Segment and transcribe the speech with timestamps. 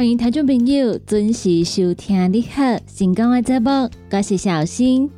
[0.00, 3.68] 欢迎听众朋友准时收听你好成功的节目，
[4.10, 5.10] 我是小新。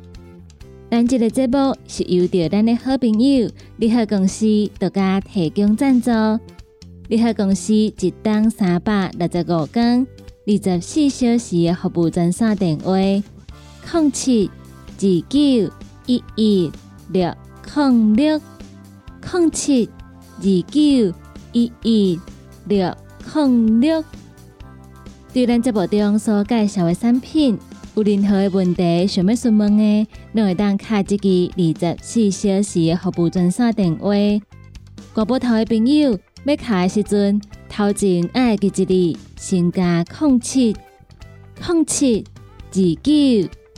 [0.91, 4.45] 咱这个节目是由着咱的好朋友你好公司
[4.77, 6.11] 独家提供赞助。
[7.07, 10.05] 你好公司一档三百六十五天、
[10.45, 14.51] 二十四小时的服务专线电话：零七
[14.97, 15.73] 二九
[16.07, 16.71] 一一
[17.07, 17.33] 六
[17.73, 18.41] 零六
[19.31, 19.89] 零七
[20.41, 21.15] 二九
[21.53, 22.19] 一一
[22.65, 22.93] 六
[23.33, 24.03] 零六。
[25.33, 27.57] 对咱节目中所介绍的产品，
[27.95, 34.11] 有任何的问题想要询问的，都会当卡一支二十四小时的服务专线电话。
[35.11, 40.75] 挂拨头的朋友要卡的时阵，头前爱记一字，先加空七
[41.59, 42.23] 空七
[42.71, 43.11] 二九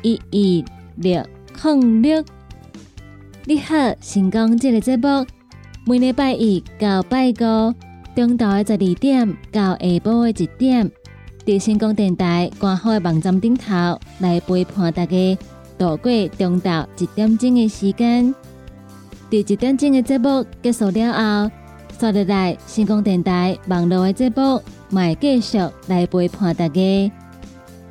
[0.04, 0.66] 一一
[0.98, 1.24] 六
[1.63, 2.22] 零六。
[3.46, 5.26] 你好，成功这个节目，
[5.88, 7.74] 每礼拜一到拜五，
[8.13, 10.91] 中昼的十二点到下晡的一点。
[11.46, 15.38] 伫成功电台官方的网站顶头来陪伴大家
[15.77, 18.34] 度过中昼一点钟的时间。
[19.29, 21.51] 伫一点钟的节目结束了后，
[21.99, 27.12] 刷入来成功电台网络的节目，卖继续来陪伴大家。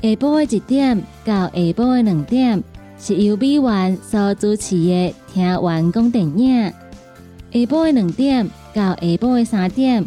[0.02, 2.62] 下晡的一点到下晡的两点，
[2.98, 6.64] 是由美元所主持的听完讲电影。
[7.52, 10.04] 下晡的两点到下晡的三点。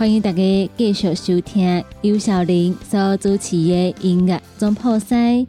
[0.00, 5.46] 欢迎大家继续收听尤小玲所主持的音乐总破塞。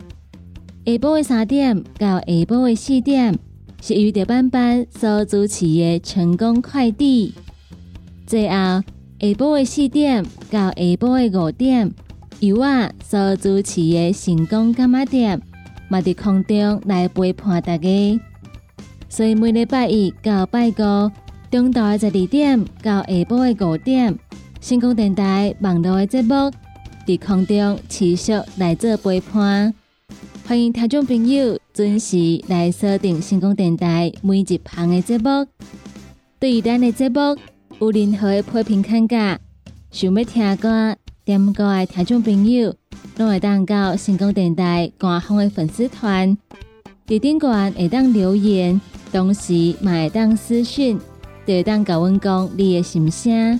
[0.85, 3.39] 下晡的三点到下晡的四点
[3.81, 7.33] 是由着班班所主持的成功快递。
[8.27, 8.83] 最后下
[9.21, 11.89] 晡的四点到下晡的五点
[12.41, 15.41] 由我所主持的成功干妈店，
[15.87, 18.19] 嘛伫空中来陪伴大家。
[19.07, 21.09] 所以每礼拜一到拜五
[21.49, 24.19] 中昼的十二点到下晡的五点。
[24.61, 26.29] 成功电台网络的节目
[27.07, 29.73] 在空中持续来做陪伴，
[30.45, 35.47] 欢迎听众朋友准时来锁定成功电台每一旁的节目。
[36.39, 37.19] 对于咱的节目
[37.79, 39.39] 有任何的批评看价，
[39.89, 40.95] 想要听歌
[41.25, 42.75] 点歌的听众朋友，
[43.17, 46.37] 拢会当到成功电台官方的粉丝团，
[47.07, 48.79] 伫顶端会当留言，
[49.11, 50.99] 同时嘛会当私讯，
[51.47, 53.59] 会当甲阮讲你的心声。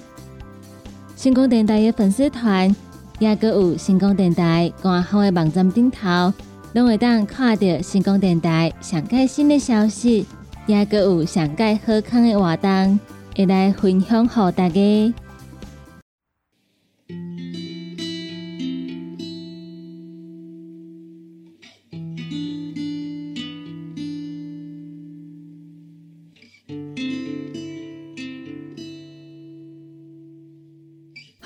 [1.21, 2.75] 星光电台的粉丝团，
[3.19, 6.33] 也搁有星光电台官方的网站顶头，
[6.73, 10.25] 拢会当看到星光电台上盖新的消息，
[10.65, 12.99] 也搁有上届好康的活动，
[13.37, 15.13] 会来分享给大家。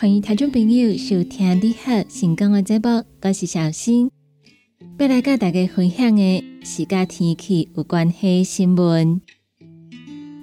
[0.05, 4.11] 欢迎听众朋友收听你好成功的节目，我是小新。
[4.99, 9.19] 要来跟大家分享的是跟天气有关系新闻。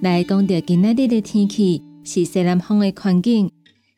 [0.01, 3.49] 来讲到今日的天气是西南风的环境，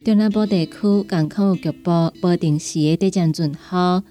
[0.03, 4.03] 中南部地区港口有局部不定时的地震准雨，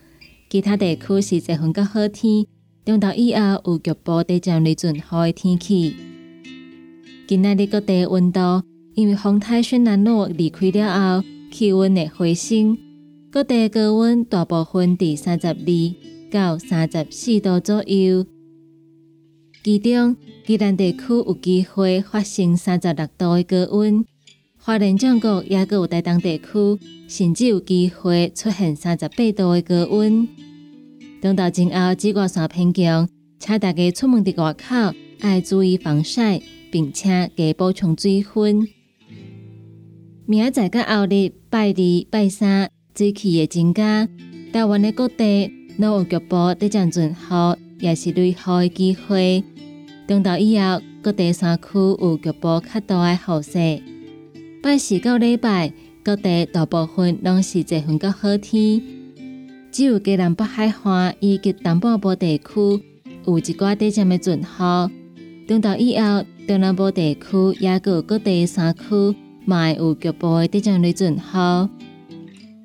[0.51, 2.45] 其他地区是十分较好天，
[2.85, 5.95] 中到以后有局部地震雷阵雨的天气。
[7.29, 8.41] 今日的各地温度，
[8.97, 11.34] 因为风台轩南路离开了后。
[11.55, 12.77] 气温的回升，
[13.31, 15.55] 各地高温大部分伫三十二
[16.29, 18.27] 到三十四度左右。
[19.63, 20.17] 其中，
[20.49, 24.05] 宜兰地区有机会发生三十六度的高温，
[24.59, 26.45] 花莲将国也个有台东地区，
[27.07, 30.27] 甚至有机会出现三十八度的高温。
[31.21, 38.67] 等到今后紫外线偏强，请大家出门伫外口要注意防晒，并且加补充水分。
[40.27, 44.09] 明仔载甲后日拜二、拜三水气会增加，
[44.55, 49.45] 台湾的各地都有局部地震准雨，也是雷雨的机会。
[50.07, 53.83] 等到以后，各地山区有局部较大的雨势。
[54.63, 58.81] 拜四到礼拜，各地大部分拢是一份较好天，
[59.71, 62.83] 只有加南北海岸以及东半部地区
[63.27, 64.47] 有一寡地震的阵雨。
[65.47, 69.15] 等到以后，东南部地区也有各地山区。
[69.45, 71.69] 卖有局部的地震雷阵雨，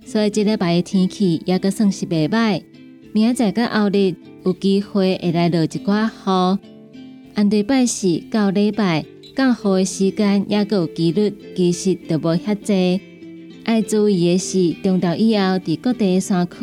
[0.05, 2.63] 所以这礼拜的天气也阁算是袂歹。
[3.11, 4.15] 明仔载甲后日
[4.45, 6.59] 有机会会来落一寡雨，
[7.33, 9.05] 按礼拜四到礼拜
[9.35, 13.01] 降雨的时间也阁有几率，其实都无遐济。
[13.65, 16.55] 爱注意的是，中昼以后伫各地山区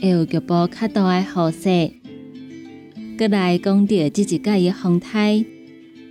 [0.00, 1.92] 会有局部较大的雨势。
[3.16, 5.44] 阁来讲到即一届的风台，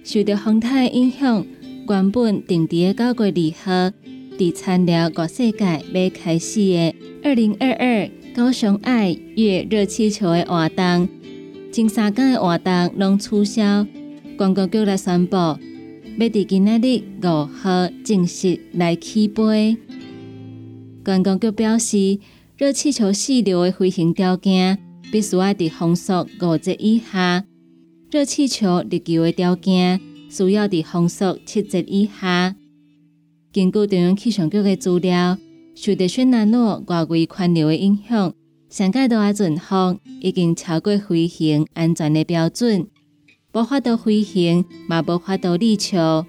[0.03, 1.45] 受到风台影响。
[1.87, 3.33] 原本定伫诶九月
[3.65, 3.95] 二号，
[4.37, 11.09] 伫参聊各世界要开始的二零二二高雄爱月热气球的活动，
[11.71, 13.85] 前三天的活动拢取消。
[14.37, 15.57] 观光局来宣布，要
[16.17, 19.77] 伫今仔日五号正式来起飞。
[21.03, 22.19] 观光局表示，
[22.57, 24.77] 热气球四流的飞行条件
[25.11, 27.43] 必须要伫风速五级以下，
[28.09, 29.99] 热气球入球的条件
[30.31, 32.55] 需要伫风速七级以下。
[33.51, 35.37] 根据中央气象局的资料，
[35.75, 38.33] 受到轩南路外围环流的影响，
[38.69, 42.87] 上届度的阵风已经超过飞行安全的标准，
[43.51, 46.25] 无法度飞行，嘛无法度立球，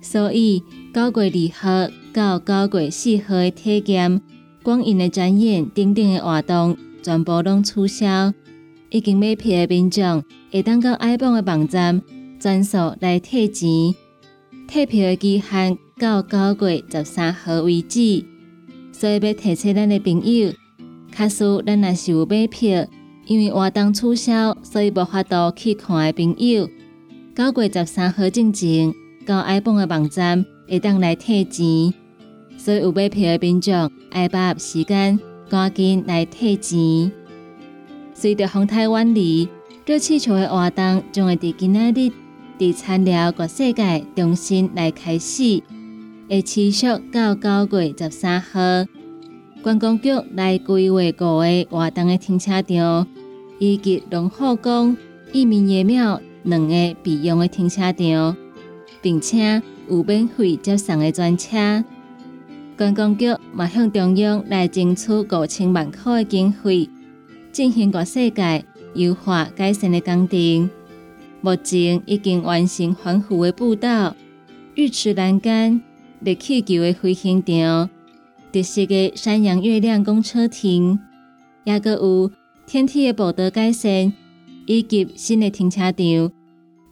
[0.00, 0.62] 所以
[0.94, 4.22] 九月二号到九月四号的体检、
[4.62, 8.32] 光影的展演等等的活动全部拢取消。
[8.90, 12.00] 已经买票的民众会当到爱邦的网站
[12.38, 13.94] 转数来退钱，
[14.68, 15.78] 退票的期限。
[16.00, 18.24] 到九月十三号为止，
[18.92, 20.52] 所以要提醒咱的朋友，
[21.10, 22.86] 假使咱若是有买票，
[23.26, 26.68] 因为活动取消，所以无法度去看的朋友，
[27.34, 28.94] 九月十三号之前
[29.26, 31.92] 到爱邦的网站会当来退钱。
[32.56, 35.18] 所以有买票的民众爱把握时间，
[35.48, 37.10] 赶紧来退钱。
[38.14, 39.48] 随着风台远离，
[39.84, 42.12] 热气球的活动将会伫今仔日
[42.58, 45.62] 伫参聊各世界重新来开始。
[46.28, 48.58] 会持续到九月十三号，
[49.62, 53.06] 观光局来规划五个活动的停车场，
[53.60, 54.96] 以及龙虎宫、
[55.32, 58.36] 义民爷庙两个备用的停车场，
[59.00, 61.84] 并且有免费接送的专车。
[62.76, 66.90] 观光局嘛向中央来争取五千万块的经费，
[67.52, 68.64] 进行各世界
[68.94, 70.68] 优化改善的工程。
[71.40, 74.14] 目前已经完成环湖的步道、
[74.74, 75.80] 浴池栏杆。
[76.20, 77.88] 热气球的飞行场、
[78.52, 80.98] 特色的山羊月亮公车亭，
[81.62, 82.32] 也阁有
[82.66, 84.12] 天梯的步道改善，
[84.66, 86.32] 以及新的停车场，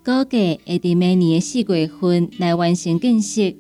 [0.04, 3.52] 估计会伫明年的四月份来完成建设。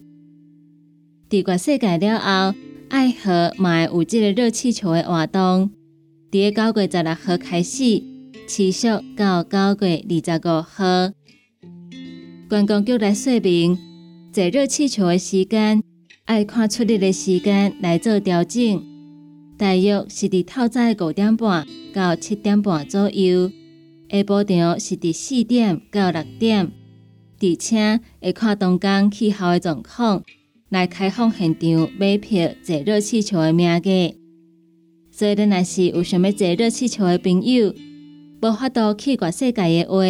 [1.28, 2.56] 伫全世界了后，
[2.90, 5.72] 爱河嘛会有即个热气球的活动，
[6.30, 8.00] 伫个九月十六号开始，
[8.46, 11.12] 持续到九月二十五号。
[12.48, 13.76] 观光局来说明。
[14.32, 15.82] 坐热气球的时间，
[16.26, 18.82] 要看出日的时间来做调整，
[19.56, 23.50] 大约是伫透早五点半到七点半左右，
[24.10, 26.70] 下晡场是伫四点到六点，
[27.40, 30.22] 而且会看东港气候的状况
[30.68, 34.14] 来开放现场买票坐热气球的名额。
[35.10, 37.74] 所以，若是有想要坐热气球的朋友，
[38.40, 40.04] 无法度去过世界的话，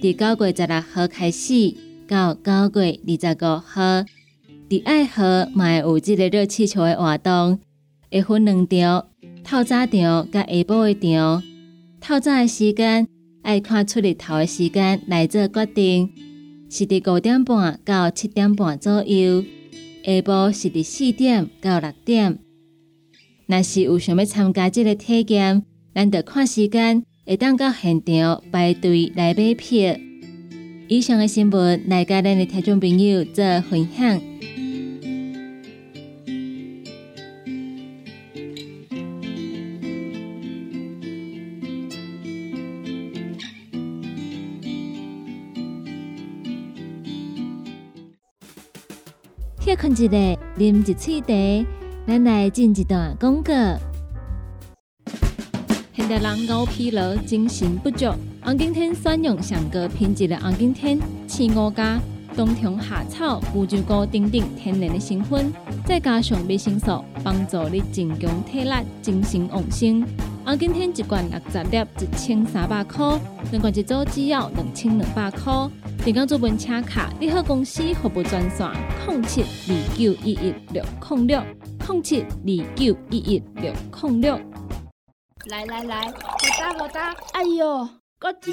[0.00, 1.74] 伫九月十六号开始。
[2.08, 4.04] 到九月二十五号，
[4.68, 7.58] 伫爱河会有即个热气球的活动，
[8.12, 9.08] 会分两场，
[9.42, 11.42] 透早场甲下晡的场。
[12.00, 13.08] 透早的时间
[13.42, 16.12] 爱看出日头的时间来做决定，
[16.70, 19.42] 是伫五点半到七点半左右；
[20.04, 22.38] 下晡是伫四点到六点。
[23.46, 29.96] 若是有想要参加即个体验，咱得看时间，会当到现场排队来买票。
[30.86, 34.20] 以上的新闻来甲咱的听众朋友做分享。
[49.58, 51.66] 歇困一下，啉一喙茶，
[52.06, 53.52] 咱来进一段广告。
[56.08, 58.06] 现代人熬疲劳，精神不足。
[58.40, 60.96] 红景天选用上高品质的红景天，
[61.26, 62.00] 青五加
[62.36, 65.52] 冬虫夏草、乌鸡膏等等天然的成分，
[65.84, 68.70] 再加上维生素，帮助你增强体力、
[69.02, 70.06] 精神旺盛。
[70.44, 73.18] 红景天一罐六十粒，一千三百块；
[73.50, 75.68] 两罐一组只要两千两百块。
[76.04, 78.70] 订购做本车卡，你好公司服务专线：
[79.08, 81.42] 零七二九一一六零六
[81.88, 84.40] 零七二九一一六零六。
[85.48, 86.12] 来来来，好
[86.58, 87.14] 哒好哒！
[87.32, 87.88] 哎呦！
[88.18, 88.52] 够痛！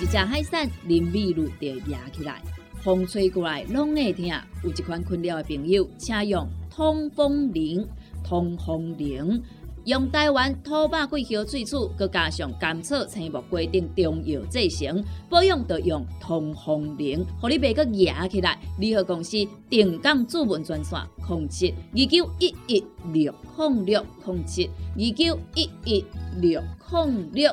[0.00, 2.40] 一只海扇淋雨露就压起来，
[2.82, 4.24] 风吹过来拢会痛。
[4.64, 7.86] 有一款困扰的朋友，请用通风铃。
[8.22, 9.42] 通风铃
[9.84, 18.58] 用台湾土白桂花萃取，佮加上甘草、青木规定中药制成，保养要用通风灵，互你袂佮压起来。
[18.78, 19.38] 联合公司
[19.70, 26.04] 定岗主文专线：控七二九一一六零六控七二九一一
[26.40, 27.50] 六控六。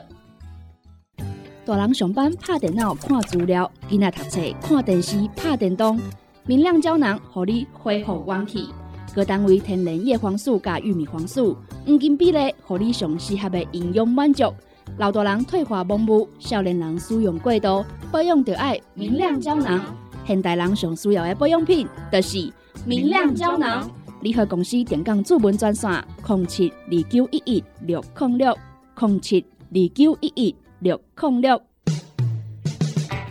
[1.65, 5.99] 大人上班拍电脑看资料，囡仔读册看电视拍电动。
[6.45, 8.67] 明亮胶囊，互你恢复元气。
[9.15, 11.57] 各单位天然叶黄素加玉米黄素，
[11.87, 14.53] 黄金比例，合你上适合的营养满足。
[14.97, 19.95] 老大人退化盲目，少年人使用过度，保养就爱明亮胶囊。
[20.25, 22.51] 现代人上需要的保养品，就是
[22.85, 23.89] 明亮胶囊。
[24.19, 25.89] 联合公司电讲主文专线：
[26.27, 28.57] 零七二九一一六零六
[28.99, 31.61] 零七二九一一六零六。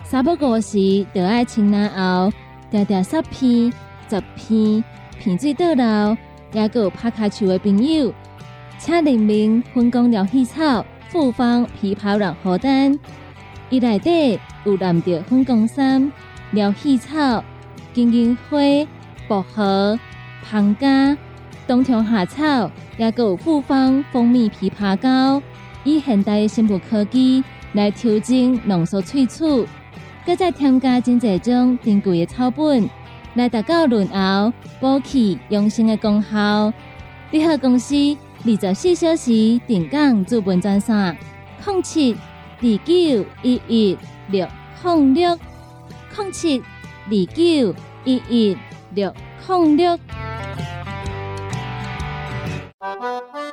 [0.03, 2.33] 三不五时，就爱清南后，
[2.71, 3.71] 条条十片、
[4.09, 4.83] 十片，
[5.21, 6.17] 片水倒流，
[6.55, 8.15] 也有拍卡球的朋友，
[8.79, 10.85] 请联名分工疗气草。
[11.09, 12.99] 复方枇杷软荷丹，
[13.71, 16.13] 伊内底有蓝着粉光山、
[16.51, 17.43] 疗气草、
[17.95, 18.59] 金银花、
[19.29, 19.99] 薄荷、
[20.43, 21.17] 胖加、
[21.67, 25.41] 冬虫夏草，也有复方蜂蜜枇杷膏，
[25.85, 27.43] 以现代的生物科技
[27.73, 29.67] 来调整浓缩萃取，
[30.27, 32.91] 搁再添加真济种珍贵的草本，
[33.35, 36.73] 来达到润喉、补气、养生的功效。
[37.31, 37.95] 联合公司。
[38.45, 41.17] 二十四小时定岗资本专线：
[41.67, 44.47] 零七二九一一六
[44.85, 45.39] 零六
[46.17, 47.75] 零七二九
[48.05, 48.57] 一一
[48.95, 49.13] 六
[49.49, 49.99] 零六。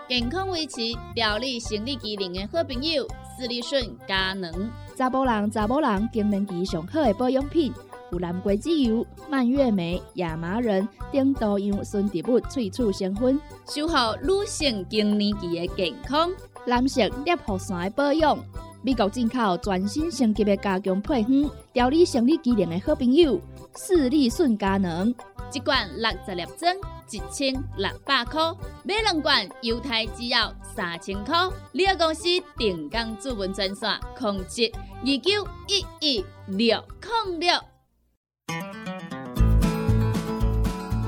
[0.07, 0.81] 健康维持、
[1.15, 4.69] 调理生理机能的好朋友——斯利顺佳能。
[4.95, 7.73] 查甫人、查某人更年期上好的保养品。
[8.13, 16.31] 有蓝桂枝油、蔓越莓、亚麻仁等多样纯植物萃取成分，守护女性更年期的健康。
[16.67, 18.37] 蓝色裂护伞的保养，
[18.83, 23.41] 美国进口全新升级的加强配方，调理生理机能的好朋友——
[23.75, 25.13] 视力顺佳能。
[25.51, 26.75] 一罐六十粒装，
[27.11, 28.53] 一千六百块；
[28.83, 31.35] 买两罐，犹太只要三千块。
[31.71, 32.23] 你个公司
[32.57, 36.83] 定岗主文专线：控制二九一一六
[37.27, 37.72] 零六。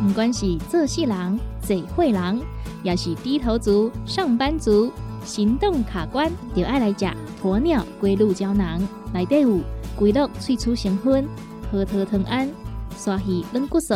[0.07, 2.39] 不管是做事人、嘴会人，
[2.83, 4.91] 也是低头族、上班族，
[5.25, 7.05] 行动卡关，就爱来食
[7.41, 8.79] 鸵鸟龟鹿胶囊。
[9.11, 9.59] 内底有
[9.97, 11.27] 龟鹿萃取成分，
[11.71, 12.47] 核桃藤胺、
[12.95, 13.95] 刷鱼软骨素，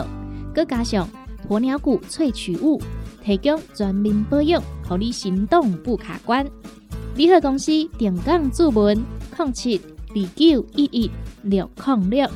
[0.54, 1.08] 佮加上
[1.48, 2.82] 鸵鸟骨萃取物，
[3.24, 6.46] 提供全面保养，让你行动不卡关。
[7.16, 8.98] 联合公司定岗注文：
[9.38, 11.12] 零七二九一一
[11.44, 12.28] 六零六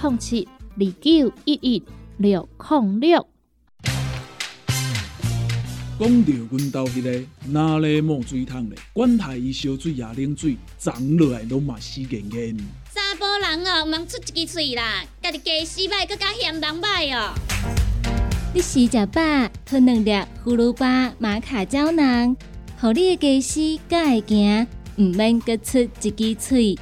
[0.00, 1.82] 零七二九一一。
[2.22, 3.26] 六零六。
[5.98, 8.78] 讲到阮兜迄个哪里冒水桶咧？
[8.92, 12.56] 管他伊烧水也冷水，长落来拢嘛死严严。
[12.94, 17.34] 查甫人哦，毋通出一支喙啦，家己家洗歹，更加嫌人歹哦。
[18.54, 19.20] 你食食饱，
[19.66, 22.36] 吞两粒葫芦巴、玛卡胶囊，
[22.80, 26.78] 互你的家洗更会行，毋免各出一支喙。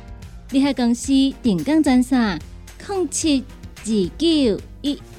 [0.50, 2.38] 你喺公司定岗专线：
[2.86, 3.42] 零七
[3.86, 4.60] 二九。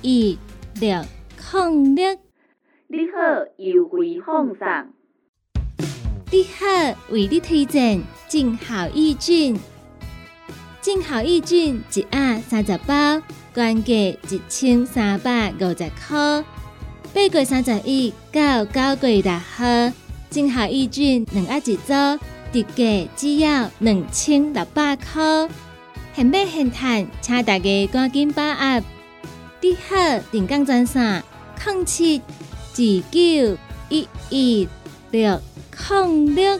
[0.02, 0.40] 一一
[0.80, 1.06] 六
[1.54, 2.18] 零六，
[2.88, 4.68] 你好，优惠放送。
[6.32, 9.60] 你好，为你推荐静好益菌。
[10.82, 13.22] 静好益菌一盒三十包，
[13.56, 16.44] 原价一千三百五十块。
[17.14, 19.94] 八月三十一到九月六号，
[20.30, 21.94] 静好益菌两盒一组，
[22.52, 25.48] 特价只要两千六百块。
[26.16, 28.84] 现买现赚，请大家赶紧把握。
[29.64, 31.24] 你好，电工专线：
[31.64, 32.76] 零七二
[33.12, 33.58] 九
[33.90, 34.68] 一一
[35.12, 35.40] 六
[35.88, 36.60] 零六。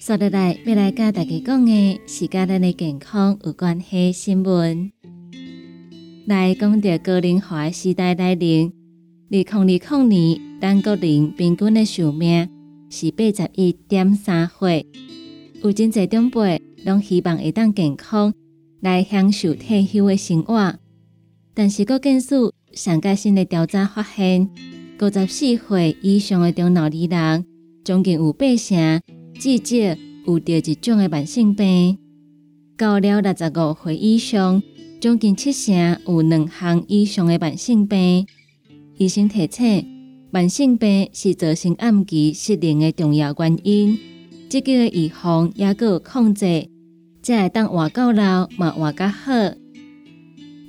[0.00, 4.92] 说起来，要来甲大家讲的是甲咱的健康有关系新闻。
[6.26, 8.72] 来讲着高龄化时代来临，
[9.30, 12.48] 二零二零年，咱国人平均的寿命
[12.88, 14.86] 是八十一点三岁。
[15.62, 18.32] 有真侪长辈拢希望会当健康
[18.80, 20.74] 来享受退休的生活，
[21.52, 22.34] 但是个件事
[22.72, 24.48] 上个新的调查发现，
[24.98, 27.44] 五十四岁以上的中老年人，
[27.84, 29.02] 将近有八成
[29.34, 31.98] 至少有着一种的慢性病。
[32.78, 34.62] 到了六十五岁以上。
[35.00, 38.26] 将近七成有两项以上的慢性病。
[38.96, 39.86] 医生提醒，
[40.30, 43.98] 慢性病是造成暗期失灵的重要原因。
[44.48, 46.68] 积极的预防也有控制，
[47.22, 49.32] 才会当活到老，嘛活较好。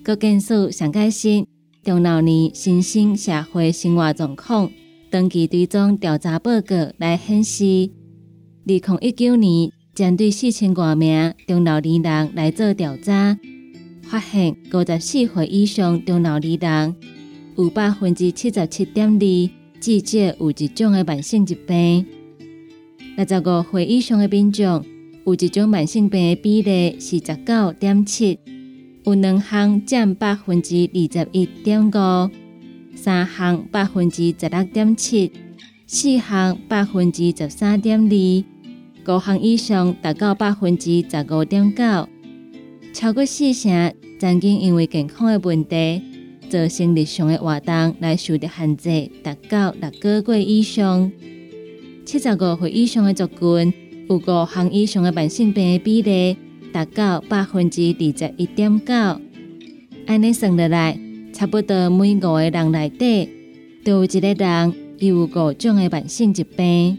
[0.03, 1.46] 各件事上开心，
[1.84, 4.72] 中老年新生社会生活状况，
[5.12, 7.89] 长期追踪调查报告来显示，
[8.65, 13.38] 二零一九年针对四千多名中老年人来做调查。
[14.08, 16.96] 发现五十四岁以上中老年人
[17.58, 19.50] 有百分之七十七点二
[19.82, 22.06] 至少有一种的慢性疾病。
[23.18, 24.86] 六十五岁以上的民众
[25.26, 28.40] 有一种慢性病的比例是十九点七，
[29.06, 32.30] 有两项占百分之二十一点五，
[32.96, 35.32] 三项百分之十六点七，
[35.88, 42.10] 四项百分之十三点二，五项以上达到百分之十五点九。
[42.96, 46.02] 超过四成曾经因为健康的问题，
[46.48, 51.12] 造成日常的活动来受到限制，达到六个月以上。
[52.06, 53.74] 七十五岁以上的族群
[54.08, 56.38] 有五项以上的慢性病的比例
[56.72, 58.94] 达到百分之二十一点九。
[60.06, 60.98] 安尼算落来，
[61.34, 63.28] 差不多每五个人内底
[63.84, 66.98] 都有一个人有五种的慢性疾病。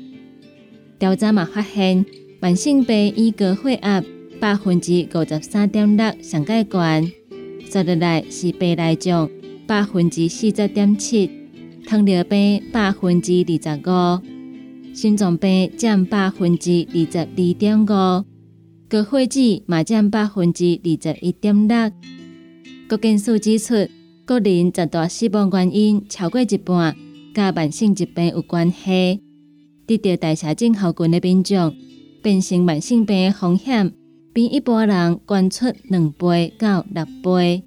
[0.99, 2.05] 调查嘛发现，
[2.39, 4.05] 慢性病以高血压。
[4.41, 7.13] 百分之五十三点六上介悬，
[7.71, 9.29] 接落来是白内障
[9.67, 11.31] 百分之四十点七，
[11.87, 21.91] 糖尿病百分之二十五，心脏病占百分之二十二点五，高血脂嘛占百分之二十一点六。
[22.89, 23.89] 国健署指出，
[24.27, 26.95] 国人十大死亡原因超过一半，
[27.35, 29.21] 甲慢性疾病有关系。
[29.87, 31.75] 得到代谢症候群的民众，
[32.23, 33.93] 变成慢性病的风险。
[34.37, 37.65] 比一般人高出两倍到六倍，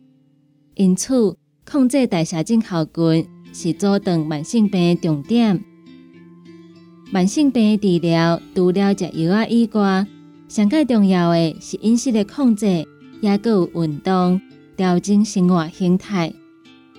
[0.75, 1.35] 因此
[1.65, 5.63] 控制代谢症候群是阻断慢性病的重点。
[7.09, 10.05] 慢性病的治疗除了食药啊以外，
[10.47, 12.67] 上介重要的是饮食的控制，
[13.19, 14.39] 也佮有运动，
[14.77, 16.31] 调整生活形态。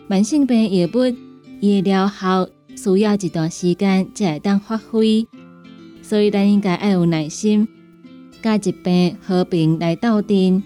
[0.08, 1.14] 慢性病药物
[1.60, 5.24] 伊疗效需要一段时间才会当发挥，
[6.02, 7.68] 所以咱应该要有耐心。
[8.42, 10.62] 甲疾病和平来斗阵，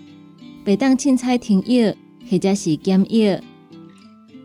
[0.64, 1.95] 袂当凊彩停药
[2.30, 3.41] 或者是减药。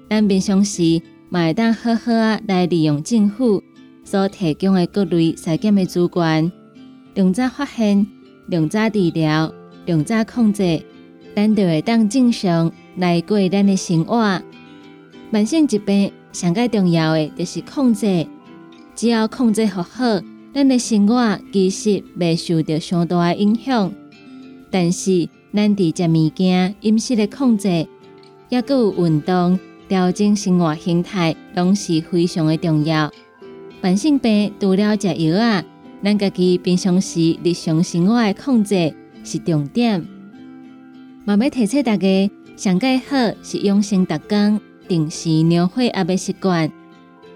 [0.10, 3.64] 咱平常时嘛会当好好啊来利用政府
[4.04, 6.52] 所提供的各类筛检的资源，
[7.14, 8.06] 量早发现、
[8.48, 9.54] 量早治疗、
[9.86, 10.82] 量早控制，
[11.36, 14.42] 咱就会当正常来过咱的生活。
[15.30, 18.26] 慢性疾病上介重要的就是控制，
[18.96, 20.20] 只要控制好好。
[20.54, 23.92] 咱的生活其实未受到相大的影响，
[24.72, 27.68] 但是咱伫食物件、饮食的控制，
[28.50, 33.12] 也佮有运动、调整生活形态，拢是非常的重要。
[33.82, 35.64] 慢性病除了食药啊，
[36.04, 40.04] 咱家己平常时日常生活的控制是重点。
[41.26, 46.72] 嘛要提醒大家，上介好是养成逐工定时量血压的习惯，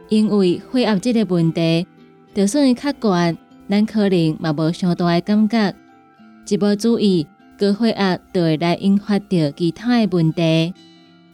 [0.10, 1.86] 因为血压这个问题。
[2.33, 3.37] 就算伊较悬，
[3.69, 5.75] 咱可能嘛无上大诶感觉，
[6.49, 7.27] 一无注意，
[7.59, 10.73] 高血压就会来引发着其他诶问题。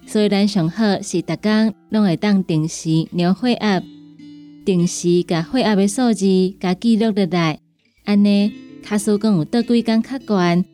[0.06, 3.82] 所以咱上好是逐工拢会当定时量血压，
[4.66, 6.26] 定时甲血压诶数字
[6.60, 7.60] 甲记录落来，
[8.04, 8.52] 安尼
[8.84, 10.66] 卡数讲有倒几工较悬，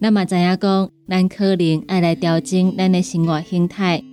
[0.00, 4.04] 咱嘛知影讲，咱可能爱来调整咱诶生活形态，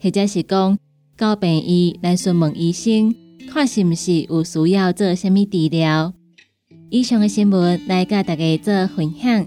[0.00, 0.78] 或者是讲
[1.18, 3.14] 到病医来询问医生。
[3.48, 6.12] 看是毋是有需要做虾米治疗？
[6.90, 9.46] 以上的新闻来甲大家做分享。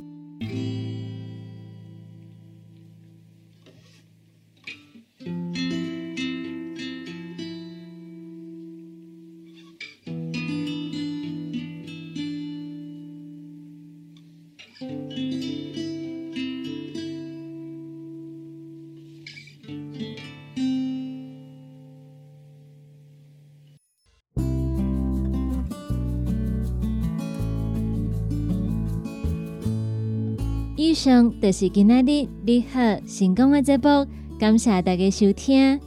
[30.86, 34.06] 以上就是今仔日你好成功的节目，
[34.38, 35.80] 感谢大家收听。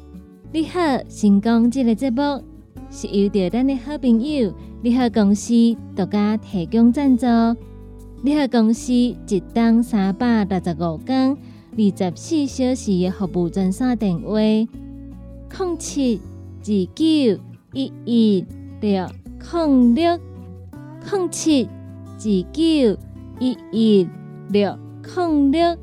[0.51, 2.43] 你好成功这个节目
[2.91, 5.53] 是由着咱的好朋友你好公司
[5.95, 7.27] 独家提供赞助。
[8.23, 11.37] 你好公司一档三百六十五天
[11.77, 16.19] 二十四小时的服务专线电话：零七
[16.63, 17.43] 二九
[17.75, 18.47] 一一
[18.81, 19.07] 六
[19.53, 20.19] 零六
[21.13, 22.19] 零七二
[22.51, 22.99] 九
[23.39, 24.09] 一一
[24.49, 24.86] 六。
[25.15, 25.77] 空六，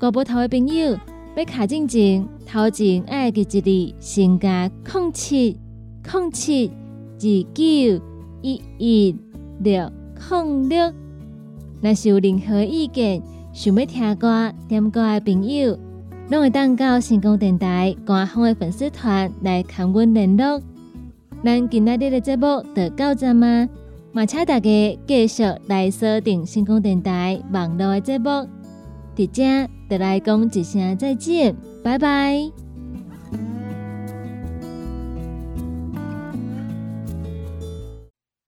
[0.00, 0.98] 国宝头的朋友
[1.36, 5.58] 要卡进前，头前爱记一字，先加空七
[6.02, 8.02] 空七二九
[8.40, 9.16] 一一
[9.60, 9.92] 六
[10.28, 10.92] 空六。
[11.82, 13.22] 若是有任何意见，
[13.52, 15.78] 想要听歌点歌的朋友，
[16.30, 20.60] 拢会当到成功电台官方的粉丝团来跟阮联络。
[21.44, 23.68] 咱今仔日的节目就到这吗？
[24.14, 28.30] 嘛，请大家继续来锁定星空电台网络的节目。
[29.16, 32.63] 伫遮，就来讲一声再见，拜拜。